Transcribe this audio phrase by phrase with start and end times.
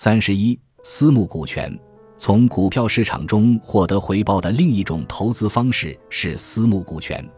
[0.00, 1.76] 三十一，私募股权。
[2.18, 7.28] 从股票市场中获得回报的另一种投资方式是私募股权。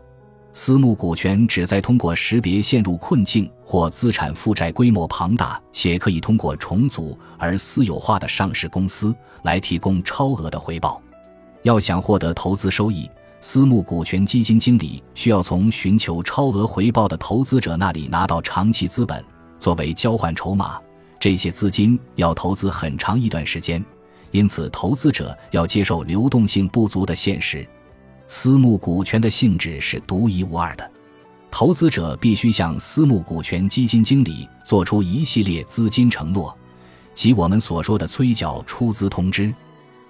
[0.53, 11.01] 私募股权旨在通过识别陷入困境或资产负债规模庞大且可以通过重组而私有化的上市公司，来提供超额的回报。
[11.63, 19.25] 要想获得投资收益，私募股权基金经理需要从寻求超额回报的投资者那里拿到长期资本
[19.59, 20.79] 作为交换筹码，
[21.21, 23.85] 这些资金要投资很长一段时间，
[24.31, 27.65] 因此投资者要接受流动性不足的现实。
[28.27, 30.91] 私募股权的性质是独一无二的，
[31.51, 36.57] 投资者必须向私募股权基金经理做出一系列资金承诺，
[37.13, 39.53] 即我们所说的催缴出资通知。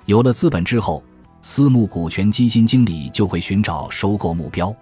[0.04, 1.02] 有了资本之后，
[1.42, 4.73] 私募股权基金经理就会寻找收购目标，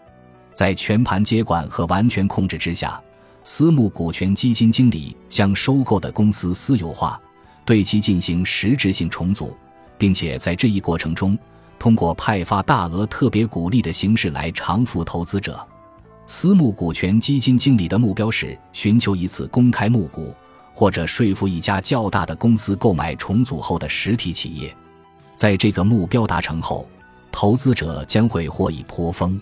[0.52, 3.00] 在全盘接管和完全控制之下，
[3.42, 7.20] 私募股权基金经理将收购的公司私有化，
[7.64, 9.56] 对其进行实质性重组，
[9.96, 11.38] 并且在这一过程中。
[11.78, 15.64] 通过派发大额特别股利的形式来偿付投资者，
[16.26, 20.34] 私募股权基金经理的目标是寻求一次公开募股，
[20.74, 24.74] 或者说服一家较大的公司购买重组后的实体企业。
[25.36, 26.84] 在这个目标达成后，
[27.30, 29.40] 投资者将会获益颇丰。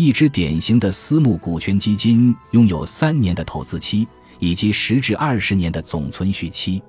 [0.00, 6.82] 一支典型的私募股权基金拥有三年的投资期以及十至二十年的总存续期。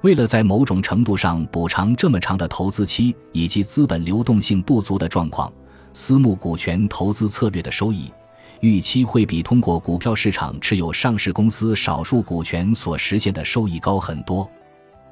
[0.00, 5.52] 为了在某种程度上补偿这么长的投资期以及资本流动性不足的状况，
[5.92, 8.10] 私募股权投资策略的收益
[8.58, 14.50] 预期会比通过股票市场持有上市公司少数股权所实现的收益高很多。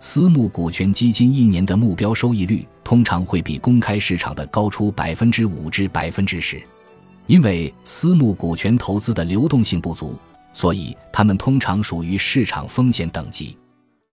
[0.00, 6.60] 私募股权基金一年的目标收益率通常会比公开市场的高出百分之五至百分之十。
[7.26, 10.14] 因为私募股权投资的流动性不足，
[10.52, 13.56] 所以它们通常属于市场风险等级。